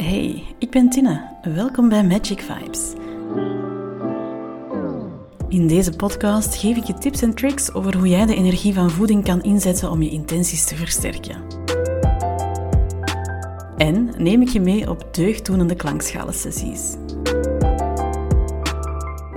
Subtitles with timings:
[0.00, 1.38] Hey, ik ben Tina.
[1.42, 2.92] Welkom bij Magic Vibes.
[5.48, 8.90] In deze podcast geef ik je tips en tricks over hoe jij de energie van
[8.90, 11.42] voeding kan inzetten om je intenties te versterken.
[13.76, 16.96] En neem ik je mee op deugddoenende klankschalen-sessies.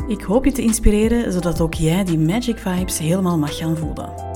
[0.07, 4.32] Ik hoop je te inspireren zodat ook jij die Magic Vibes helemaal mag gaan voelen.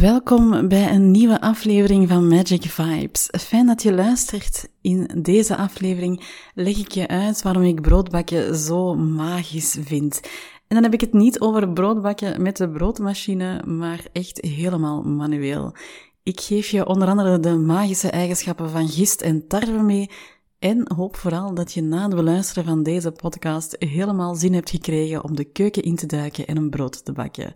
[0.00, 3.28] Welkom bij een nieuwe aflevering van Magic Vibes.
[3.30, 4.68] Fijn dat je luistert.
[4.80, 10.20] In deze aflevering leg ik je uit waarom ik broodbakken zo magisch vind.
[10.68, 15.74] En dan heb ik het niet over broodbakken met de broodmachine, maar echt helemaal manueel.
[16.22, 20.10] Ik geef je onder andere de magische eigenschappen van gist en tarwe mee
[20.58, 25.24] en hoop vooral dat je na het beluisteren van deze podcast helemaal zin hebt gekregen
[25.24, 27.54] om de keuken in te duiken en een brood te bakken.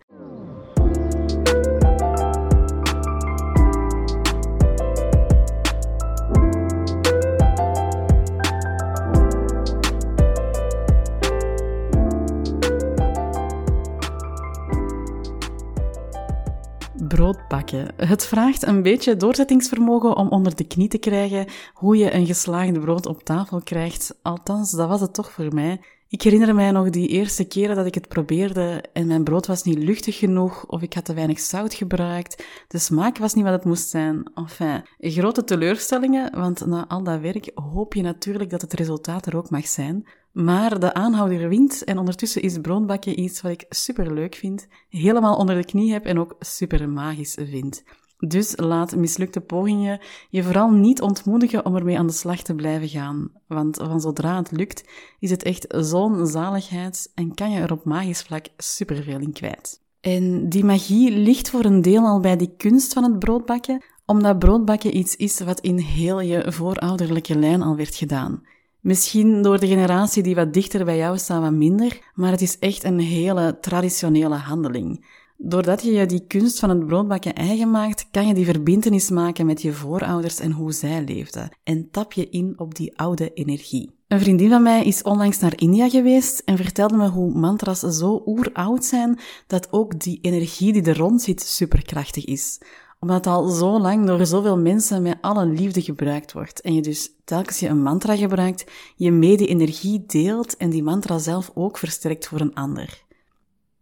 [17.47, 17.93] Bakken.
[17.97, 22.79] Het vraagt een beetje doorzettingsvermogen om onder de knie te krijgen hoe je een geslaagde
[22.79, 24.19] brood op tafel krijgt.
[24.21, 25.79] Althans, dat was het toch voor mij.
[26.07, 29.63] Ik herinner mij nog die eerste keren dat ik het probeerde en mijn brood was
[29.63, 32.45] niet luchtig genoeg of ik had te weinig zout gebruikt.
[32.67, 34.31] De smaak was niet wat het moest zijn.
[34.35, 39.37] Enfin, grote teleurstellingen, want na al dat werk hoop je natuurlijk dat het resultaat er
[39.37, 40.07] ook mag zijn.
[40.31, 45.37] Maar de aanhouder wint en ondertussen is broodbakken iets wat ik super leuk vind, helemaal
[45.37, 47.83] onder de knie heb en ook super magisch vind.
[48.27, 52.89] Dus laat mislukte pogingen je vooral niet ontmoedigen om ermee aan de slag te blijven
[52.89, 53.31] gaan.
[53.47, 54.83] Want van zodra het lukt,
[55.19, 59.81] is het echt zo'n zaligheid en kan je er op magisch vlak superveel in kwijt.
[60.01, 64.39] En die magie ligt voor een deel al bij die kunst van het broodbakken, omdat
[64.39, 68.43] broodbakken iets is wat in heel je voorouderlijke lijn al werd gedaan.
[68.81, 72.59] Misschien door de generatie die wat dichter bij jou staat wat minder, maar het is
[72.59, 75.05] echt een hele traditionele handeling.
[75.37, 79.45] Doordat je je die kunst van het broodbakken eigen maakt, kan je die verbintenis maken
[79.45, 81.49] met je voorouders en hoe zij leefden.
[81.63, 83.91] En tap je in op die oude energie.
[84.07, 88.23] Een vriendin van mij is onlangs naar India geweest en vertelde me hoe mantras zo
[88.25, 92.59] oeroud zijn dat ook die energie die er rond zit superkrachtig is
[92.99, 96.61] omdat al zo lang door zoveel mensen met alle liefde gebruikt wordt.
[96.61, 98.65] En je dus telkens je een mantra gebruikt,
[98.95, 103.07] je mee die energie deelt en die mantra zelf ook versterkt voor een ander.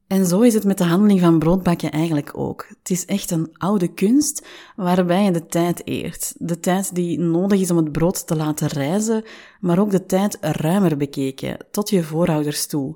[0.07, 2.65] En zo is het met de handeling van broodbakken eigenlijk ook.
[2.69, 6.33] Het is echt een oude kunst waarbij je de tijd eert.
[6.37, 9.23] De tijd die nodig is om het brood te laten rijzen,
[9.59, 12.95] maar ook de tijd ruimer bekeken, tot je voorouders toe.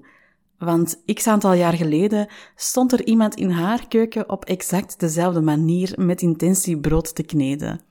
[0.63, 5.93] Want x aantal jaar geleden stond er iemand in haar keuken op exact dezelfde manier
[5.95, 7.81] met intentie brood te kneden.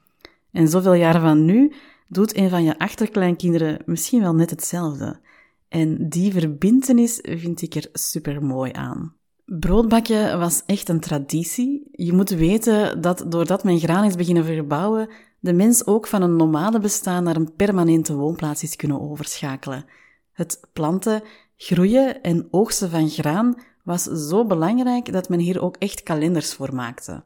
[0.52, 1.72] En zoveel jaar van nu
[2.08, 5.20] doet een van je achterkleinkinderen misschien wel net hetzelfde.
[5.68, 9.14] En die verbintenis vind ik er super mooi aan.
[9.44, 11.88] Broodbakken was echt een traditie.
[11.92, 15.08] Je moet weten dat doordat men graan is beginnen verbouwen,
[15.40, 19.84] de mens ook van een nomade bestaan naar een permanente woonplaats is kunnen overschakelen.
[20.32, 21.22] Het planten,
[21.62, 23.54] groeien en oogsten van graan
[23.84, 27.22] was zo belangrijk dat men hier ook echt kalenders voor maakte.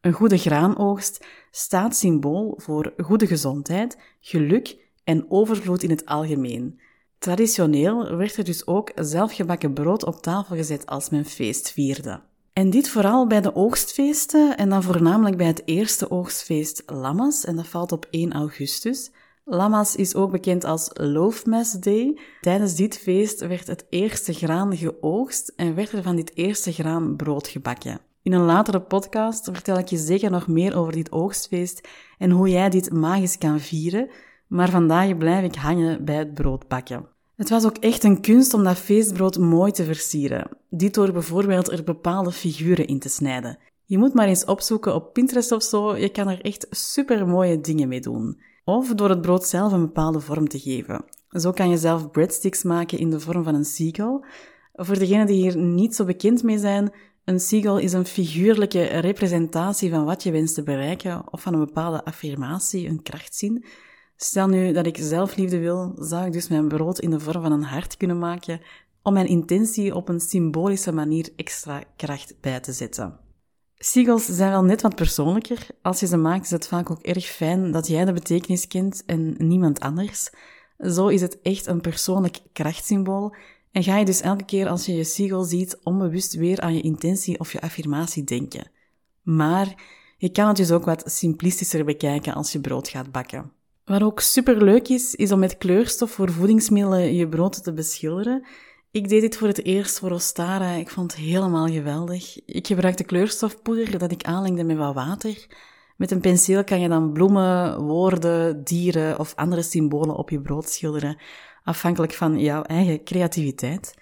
[0.00, 6.80] Een goede graanoogst staat symbool voor goede gezondheid, geluk en overvloed in het algemeen.
[7.18, 12.20] Traditioneel werd er dus ook zelfgebakken brood op tafel gezet als men feest vierde.
[12.52, 17.56] En dit vooral bij de oogstfeesten en dan voornamelijk bij het eerste oogstfeest Lammas, en
[17.56, 19.10] dat valt op 1 augustus.
[19.48, 22.18] Lammas is ook bekend als Loafmas Day.
[22.40, 27.16] Tijdens dit feest werd het eerste graan geoogst en werd er van dit eerste graan
[27.16, 28.00] brood gebakken.
[28.22, 32.48] In een latere podcast vertel ik je zeker nog meer over dit oogstfeest en hoe
[32.48, 34.10] jij dit magisch kan vieren,
[34.46, 37.08] maar vandaag blijf ik hangen bij het broodbakken.
[37.36, 40.48] Het was ook echt een kunst om dat feestbrood mooi te versieren.
[40.70, 43.58] Dit door bijvoorbeeld er bepaalde figuren in te snijden.
[43.84, 47.60] Je moet maar eens opzoeken op Pinterest of zo, je kan er echt super mooie
[47.60, 48.54] dingen mee doen.
[48.68, 51.04] Of door het brood zelf een bepaalde vorm te geven.
[51.28, 54.20] Zo kan je zelf breadsticks maken in de vorm van een seagull.
[54.72, 56.92] Voor degenen die hier niet zo bekend mee zijn,
[57.24, 61.64] een seagull is een figuurlijke representatie van wat je wenst te bereiken of van een
[61.64, 63.64] bepaalde affirmatie, een krachtzin.
[64.16, 67.52] Stel nu dat ik zelfliefde wil, zou ik dus mijn brood in de vorm van
[67.52, 68.60] een hart kunnen maken
[69.02, 73.25] om mijn intentie op een symbolische manier extra kracht bij te zetten.
[73.78, 75.66] Seagulls zijn wel net wat persoonlijker.
[75.82, 79.02] Als je ze maakt is het vaak ook erg fijn dat jij de betekenis kent
[79.06, 80.30] en niemand anders.
[80.78, 83.34] Zo is het echt een persoonlijk krachtsymbool
[83.72, 86.80] en ga je dus elke keer als je je seagull ziet onbewust weer aan je
[86.80, 88.70] intentie of je affirmatie denken.
[89.22, 89.74] Maar
[90.18, 93.52] Je kan het dus ook wat simplistischer bekijken als je brood gaat bakken.
[93.84, 98.46] Wat ook superleuk is, is om met kleurstof voor voedingsmiddelen je brood te beschilderen.
[98.96, 100.70] Ik deed dit voor het eerst voor Ostara.
[100.72, 102.44] Ik vond het helemaal geweldig.
[102.44, 105.46] Ik gebruikte kleurstofpoeder dat ik aanlengde met wat water.
[105.96, 110.68] Met een penseel kan je dan bloemen, woorden, dieren of andere symbolen op je brood
[110.68, 111.18] schilderen,
[111.64, 113.94] afhankelijk van jouw eigen creativiteit.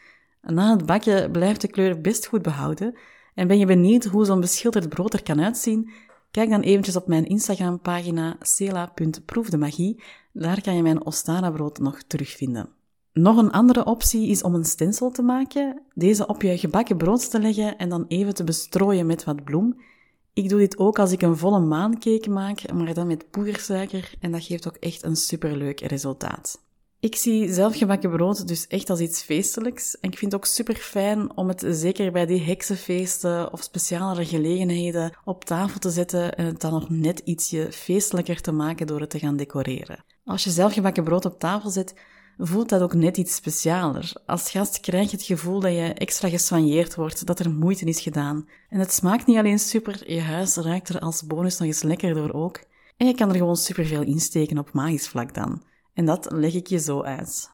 [0.43, 2.99] Na het bakken blijft de kleur best goed behouden.
[3.35, 5.90] En ben je benieuwd hoe zo'n beschilderd brood er kan uitzien?
[6.31, 10.02] Kijk dan eventjes op mijn Instagram-pagina cela.proefdemagie.
[10.32, 12.83] Daar kan je mijn Ostara-brood nog terugvinden.
[13.14, 17.31] Nog een andere optie is om een stencil te maken, deze op je gebakken brood
[17.31, 19.81] te leggen en dan even te bestrooien met wat bloem.
[20.32, 24.32] Ik doe dit ook als ik een volle maancake maak, maar dan met poedersuiker en
[24.32, 26.62] dat geeft ook echt een superleuk resultaat.
[27.00, 29.99] Ik zie zelfgebakken brood dus echt als iets feestelijks.
[30.00, 34.25] En ik vind het ook super fijn om het zeker bij die heksenfeesten of specialere
[34.25, 39.00] gelegenheden op tafel te zetten en het dan nog net ietsje feestelijker te maken door
[39.00, 40.05] het te gaan decoreren.
[40.25, 41.94] Als je zelfgebakken brood op tafel zet,
[42.38, 44.12] voelt dat ook net iets specialer.
[44.26, 48.00] Als gast krijg je het gevoel dat je extra gesoigneerd wordt, dat er moeite is
[48.00, 48.48] gedaan.
[48.69, 52.14] En het smaakt niet alleen super, je huis ruikt er als bonus nog eens lekker
[52.14, 52.60] door ook.
[52.96, 55.62] En je kan er gewoon superveel insteken op magisch vlak dan.
[55.94, 57.50] En dat leg ik je zo uit.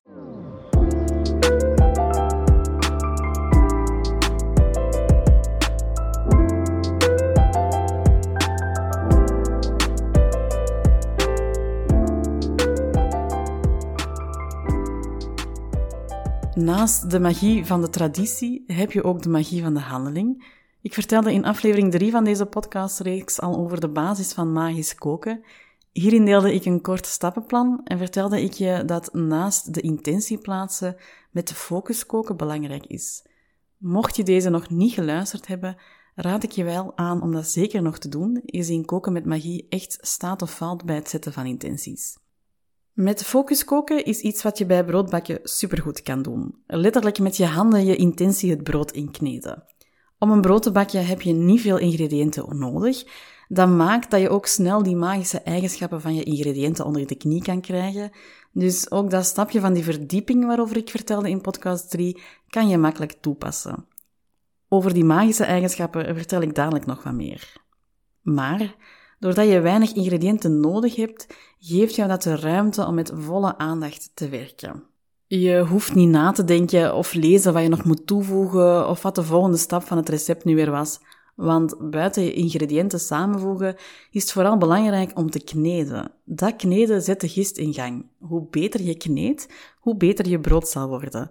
[16.71, 20.45] Naast de magie van de traditie heb je ook de magie van de handeling.
[20.83, 25.45] Ik vertelde in aflevering 3 van deze podcastreeks al over de basis van magisch koken.
[25.93, 30.97] Hierin deelde ik een kort stappenplan en vertelde ik je dat naast de intentie plaatsen
[31.31, 33.27] met de focus koken belangrijk is.
[33.77, 35.77] Mocht je deze nog niet geluisterd hebben,
[36.15, 39.67] raad ik je wel aan om dat zeker nog te doen, gezien koken met magie
[39.69, 42.20] echt staat of valt bij het zetten van intenties.
[43.00, 46.55] Met focus koken is iets wat je bij broodbakken supergoed kan doen.
[46.67, 49.64] Letterlijk met je handen je intentie het brood inkneden.
[50.19, 53.05] Om een brood te bakken heb je niet veel ingrediënten nodig,
[53.49, 57.43] dat maakt dat je ook snel die magische eigenschappen van je ingrediënten onder de knie
[57.43, 58.11] kan krijgen.
[58.52, 62.79] Dus ook dat stapje van die verdieping waarover ik vertelde in podcast 3 kan je
[62.79, 63.87] makkelijk toepassen.
[64.69, 67.52] Over die magische eigenschappen vertel ik dadelijk nog wat meer.
[68.20, 68.75] Maar
[69.21, 71.27] doordat je weinig ingrediënten nodig hebt,
[71.59, 74.83] geeft jou dat de ruimte om met volle aandacht te werken.
[75.27, 79.15] Je hoeft niet na te denken of lezen wat je nog moet toevoegen of wat
[79.15, 81.01] de volgende stap van het recept nu weer was.
[81.35, 83.77] Want buiten je ingrediënten samenvoegen
[84.11, 86.13] is het vooral belangrijk om te kneden.
[86.25, 88.07] Dat kneden zet de gist in gang.
[88.19, 91.31] Hoe beter je kneedt, hoe beter je brood zal worden.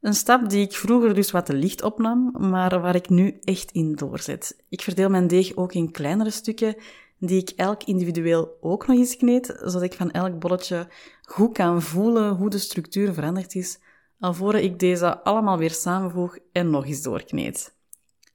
[0.00, 3.70] Een stap die ik vroeger dus wat te licht opnam, maar waar ik nu echt
[3.70, 4.62] in doorzet.
[4.68, 6.74] Ik verdeel mijn deeg ook in kleinere stukken,
[7.20, 10.88] die ik elk individueel ook nog eens kneed, zodat ik van elk bolletje
[11.22, 13.78] goed kan voelen hoe de structuur veranderd is,
[14.18, 17.74] alvorens ik deze allemaal weer samenvoeg en nog eens doorkneed.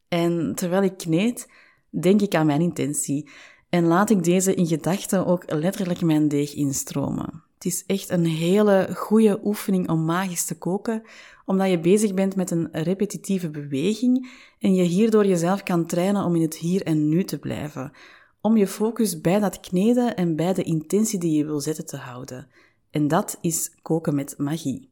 [0.07, 1.51] En terwijl ik kneed,
[1.89, 3.29] denk ik aan mijn intentie
[3.69, 7.43] en laat ik deze in gedachten ook letterlijk mijn deeg instromen.
[7.53, 11.01] Het is echt een hele goede oefening om magisch te koken,
[11.45, 14.29] omdat je bezig bent met een repetitieve beweging
[14.59, 17.91] en je hierdoor jezelf kan trainen om in het hier en nu te blijven,
[18.45, 21.97] om je focus bij dat kneden en bij de intentie die je wil zetten te
[21.97, 22.47] houden.
[22.89, 24.89] En dat is koken met magie.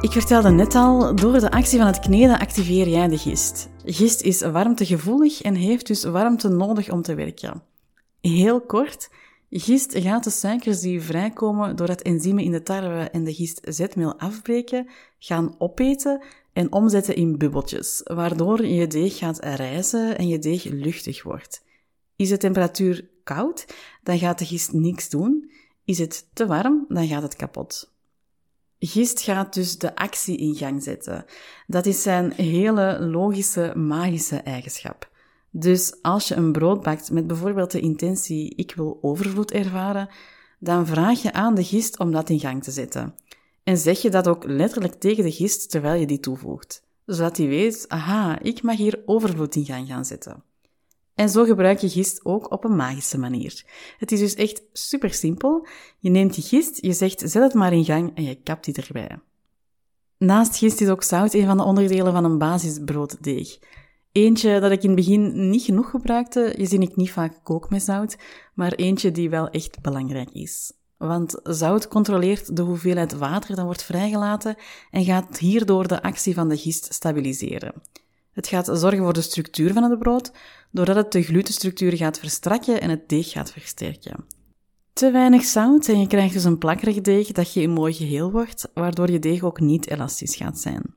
[0.00, 3.68] Ik vertelde net al, door de actie van het kneden activeer jij de gist.
[3.84, 7.62] Gist is warmtegevoelig en heeft dus warmte nodig om te werken.
[8.28, 9.10] Heel kort,
[9.50, 14.88] gist gaat de suikers die vrijkomen doordat enzymen in de tarwe en de gistzetmeel afbreken,
[15.18, 21.22] gaan opeten en omzetten in bubbeltjes, waardoor je deeg gaat rijzen en je deeg luchtig
[21.22, 21.64] wordt.
[22.16, 23.66] Is de temperatuur koud,
[24.02, 25.50] dan gaat de gist niks doen.
[25.84, 27.92] Is het te warm, dan gaat het kapot.
[28.78, 31.24] Gist gaat dus de actie in gang zetten.
[31.66, 35.14] Dat is zijn hele logische, magische eigenschap.
[35.58, 40.08] Dus als je een brood bakt met bijvoorbeeld de intentie ik wil overvloed ervaren,
[40.58, 43.14] dan vraag je aan de gist om dat in gang te zetten.
[43.64, 47.46] En zeg je dat ook letterlijk tegen de gist terwijl je die toevoegt, zodat hij
[47.46, 50.42] weet, aha, ik mag hier overvloed in gang gaan zetten.
[51.14, 53.64] En zo gebruik je gist ook op een magische manier.
[53.98, 55.66] Het is dus echt super simpel.
[55.98, 58.74] Je neemt die gist, je zegt zet het maar in gang en je kapt die
[58.74, 59.18] erbij.
[60.18, 63.58] Naast gist is ook zout een van de onderdelen van een basisbrooddeeg.
[64.16, 67.70] Eentje dat ik in het begin niet genoeg gebruikte, je ziet ik niet vaak kook
[67.70, 68.16] met zout,
[68.54, 70.72] maar eentje die wel echt belangrijk is.
[70.96, 74.56] Want zout controleert de hoeveelheid water dat wordt vrijgelaten
[74.90, 77.72] en gaat hierdoor de actie van de gist stabiliseren.
[78.32, 80.32] Het gaat zorgen voor de structuur van het brood,
[80.70, 84.24] doordat het de glutenstructuur gaat verstrakken en het deeg gaat versterken.
[84.92, 88.68] Te weinig zout en je krijgt dus een plakkerig deeg dat geen mooi geheel wordt,
[88.74, 90.95] waardoor je deeg ook niet elastisch gaat zijn.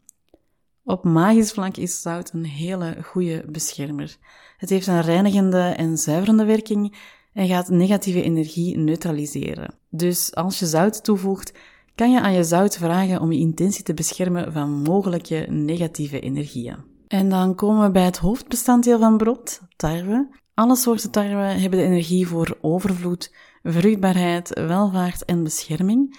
[0.90, 4.18] Op magisch vlak is zout een hele goede beschermer.
[4.58, 6.96] Het heeft een reinigende en zuiverende werking
[7.34, 9.74] en gaat negatieve energie neutraliseren.
[9.90, 11.54] Dus als je zout toevoegt,
[11.96, 16.78] kan je aan je zout vragen om je intentie te beschermen van mogelijke negatieve energieën.
[17.08, 20.28] En dan komen we bij het hoofdbestanddeel van brood, tarwe.
[20.54, 26.18] Alle soorten tarwe hebben de energie voor overvloed, vruchtbaarheid, welvaart en bescherming.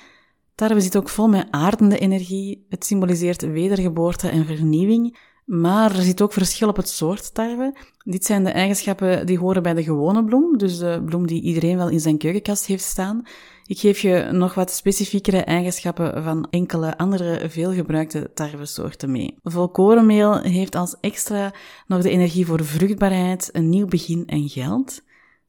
[0.60, 2.66] Tarwe zit ook vol met aardende energie.
[2.68, 5.18] Het symboliseert wedergeboorte en vernieuwing.
[5.44, 7.76] Maar er zit ook verschil op het soort tarwe.
[8.04, 11.76] Dit zijn de eigenschappen die horen bij de gewone bloem, dus de bloem die iedereen
[11.76, 13.22] wel in zijn keukenkast heeft staan.
[13.66, 19.38] Ik geef je nog wat specifiekere eigenschappen van enkele andere veelgebruikte tarwesoorten mee.
[19.42, 21.54] Volkorenmeel heeft als extra
[21.86, 25.02] nog de energie voor vruchtbaarheid, een nieuw begin en geld.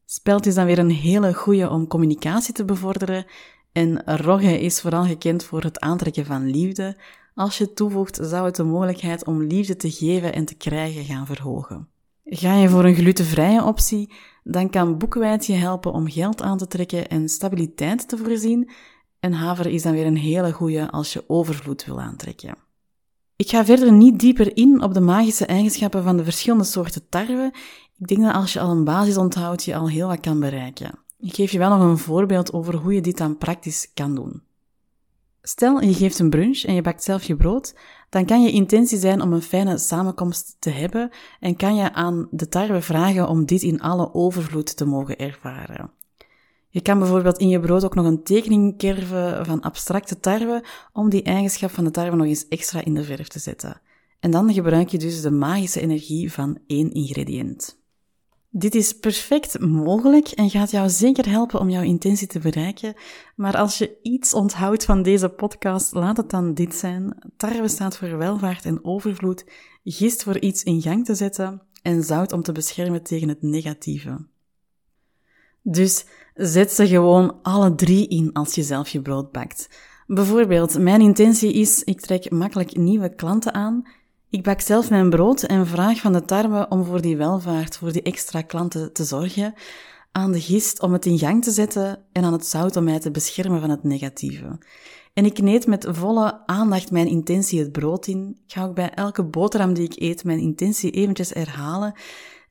[0.06, 3.26] Spelt is dan weer een hele goede om communicatie te bevorderen.
[3.72, 6.96] En rogge is vooral gekend voor het aantrekken van liefde.
[7.34, 11.26] Als je toevoegt, zou het de mogelijkheid om liefde te geven en te krijgen gaan
[11.26, 11.88] verhogen.
[12.24, 14.12] Ga je voor een glutenvrije optie,
[14.44, 18.70] dan kan boekweit je helpen om geld aan te trekken en stabiliteit te voorzien.
[19.20, 22.54] En haver is dan weer een hele goede als je overvloed wil aantrekken.
[23.36, 27.52] Ik ga verder niet dieper in op de magische eigenschappen van de verschillende soorten tarwe.
[27.98, 31.01] Ik denk dat als je al een basis onthoudt, je al heel wat kan bereiken.
[31.22, 34.42] Ik geef je wel nog een voorbeeld over hoe je dit dan praktisch kan doen.
[35.42, 37.74] Stel, je geeft een brunch en je bakt zelf je brood,
[38.08, 41.10] dan kan je intentie zijn om een fijne samenkomst te hebben
[41.40, 45.90] en kan je aan de tarwe vragen om dit in alle overvloed te mogen ervaren.
[46.68, 51.08] Je kan bijvoorbeeld in je brood ook nog een tekening kerven van abstracte tarwe om
[51.08, 53.80] die eigenschap van de tarwe nog eens extra in de verf te zetten.
[54.20, 57.81] En dan gebruik je dus de magische energie van één ingrediënt.
[58.54, 62.94] Dit is perfect mogelijk en gaat jou zeker helpen om jouw intentie te bereiken.
[63.36, 67.32] Maar als je iets onthoudt van deze podcast, laat het dan dit zijn.
[67.36, 69.44] Tarwe staat voor welvaart en overvloed,
[69.84, 74.26] gist voor iets in gang te zetten en zout om te beschermen tegen het negatieve.
[75.62, 76.04] Dus
[76.34, 79.68] zet ze gewoon alle drie in als je zelf je brood bakt.
[80.06, 83.86] Bijvoorbeeld, mijn intentie is, ik trek makkelijk nieuwe klanten aan
[84.32, 87.92] ik bak zelf mijn brood en vraag van de tarwe om voor die welvaart, voor
[87.92, 89.54] die extra klanten te zorgen,
[90.12, 92.98] aan de gist om het in gang te zetten en aan het zout om mij
[92.98, 94.58] te beschermen van het negatieve.
[95.14, 98.40] En ik kneed met volle aandacht mijn intentie het brood in.
[98.46, 101.94] Ik ga ook bij elke boterham die ik eet mijn intentie eventjes herhalen.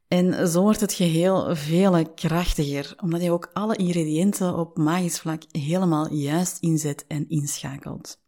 [0.08, 5.44] En zo wordt het geheel veel krachtiger, omdat je ook alle ingrediënten op magisch vlak
[5.52, 8.21] helemaal juist inzet en inschakelt.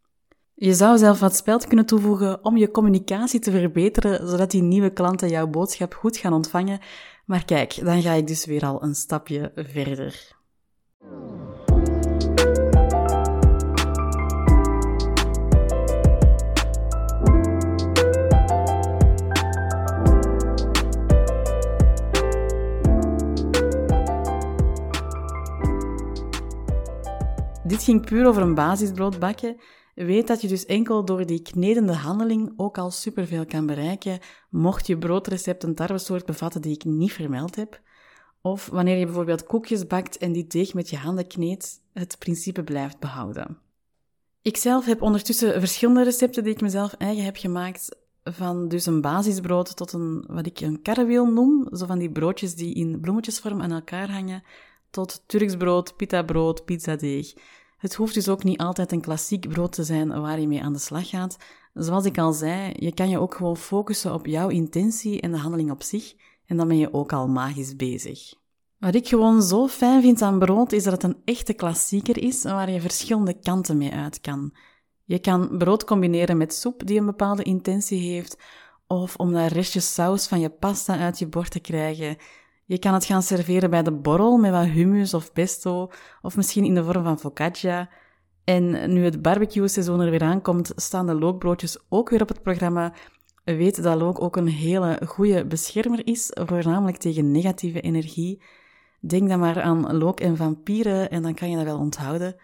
[0.56, 4.92] Je zou zelf wat speld kunnen toevoegen om je communicatie te verbeteren, zodat die nieuwe
[4.92, 6.80] klanten jouw boodschap goed gaan ontvangen.
[7.24, 10.32] Maar kijk, dan ga ik dus weer al een stapje verder.
[27.64, 29.56] Dit ging puur over een basisbrood bakken.
[29.94, 34.18] Weet dat je dus enkel door die knedende handeling ook al superveel kan bereiken,
[34.50, 37.80] mocht je broodrecept een tarwesoort bevatten die ik niet vermeld heb.
[38.40, 42.62] Of wanneer je bijvoorbeeld koekjes bakt en die deeg met je handen kneedt, het principe
[42.62, 43.58] blijft behouden.
[44.42, 49.00] Ik zelf heb ondertussen verschillende recepten die ik mezelf eigen heb gemaakt, van dus een
[49.00, 53.62] basisbrood tot een, wat ik een karrewiel noem, zo van die broodjes die in bloemetjesvorm
[53.62, 54.42] aan elkaar hangen,
[54.90, 57.34] tot Turks brood, pita brood, pizzadeeg.
[57.84, 60.72] Het hoeft dus ook niet altijd een klassiek brood te zijn waar je mee aan
[60.72, 61.36] de slag gaat.
[61.74, 65.38] Zoals ik al zei, je kan je ook gewoon focussen op jouw intentie en de
[65.38, 66.14] handeling op zich,
[66.46, 68.34] en dan ben je ook al magisch bezig.
[68.78, 72.42] Wat ik gewoon zo fijn vind aan brood, is dat het een echte klassieker is
[72.42, 74.54] waar je verschillende kanten mee uit kan.
[75.04, 78.36] Je kan brood combineren met soep die een bepaalde intentie heeft,
[78.86, 82.16] of om daar restjes saus van je pasta uit je bord te krijgen.
[82.66, 85.90] Je kan het gaan serveren bij de borrel met wat hummus of pesto,
[86.22, 87.88] of misschien in de vorm van focaccia.
[88.44, 92.92] En nu het barbecue-seizoen er weer aankomt, staan de lookbroodjes ook weer op het programma.
[93.44, 98.42] Weet dat look ook een hele goede beschermer is, voornamelijk tegen negatieve energie.
[99.00, 102.36] Denk dan maar aan look en vampieren en dan kan je dat wel onthouden.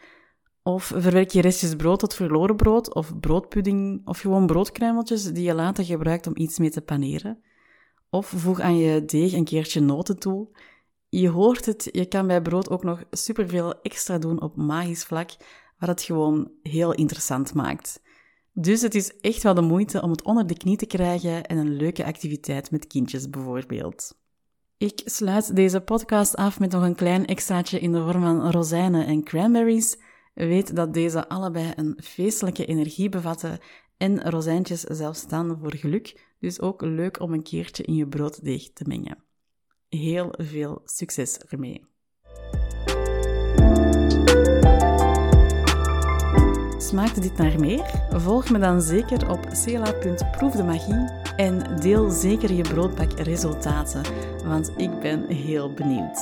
[0.63, 5.55] Of verwerk je restjes brood tot verloren brood, of broodpudding, of gewoon broodkruimeltjes die je
[5.55, 7.43] later gebruikt om iets mee te paneren.
[8.11, 10.49] Of voeg aan je deeg een keertje noten toe.
[11.09, 15.31] Je hoort het, je kan bij brood ook nog superveel extra doen op magisch vlak,
[15.79, 18.03] wat het gewoon heel interessant maakt.
[18.53, 21.57] Dus het is echt wel de moeite om het onder de knie te krijgen en
[21.57, 24.19] een leuke activiteit met kindjes bijvoorbeeld.
[24.79, 29.07] Ik sluit deze podcast af met nog een klein extraatje in de vorm van rozijnen
[29.07, 29.97] en cranberries.
[30.35, 33.59] Weet dat deze allebei een feestelijke energie bevatten
[34.01, 38.73] en rozijntjes zelfs staan voor geluk, dus ook leuk om een keertje in je brooddeeg
[38.73, 39.19] te mengen.
[39.89, 41.85] Heel veel succes ermee!
[46.79, 48.05] Smaakte dit naar meer?
[48.11, 54.03] Volg me dan zeker op cela.proefdemagie en deel zeker je broodbakresultaten,
[54.45, 56.19] want ik ben heel benieuwd.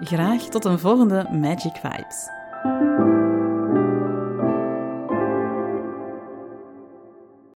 [0.00, 2.28] Graag tot een volgende Magic Vibes.